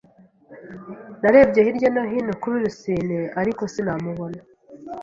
Narebye 1.21 1.59
hirya 1.65 1.89
no 1.95 2.03
hino 2.11 2.33
kuri 2.41 2.55
Rusine, 2.63 3.19
ariko 3.39 3.61
sinamubona. 3.73 4.39